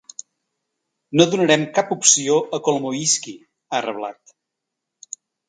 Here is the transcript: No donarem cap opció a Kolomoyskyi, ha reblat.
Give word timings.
No 1.19 1.27
donarem 1.33 1.65
cap 1.79 1.91
opció 1.97 2.39
a 2.59 2.61
Kolomoyskyi, 2.69 3.35
ha 3.79 3.83
reblat. 3.89 4.35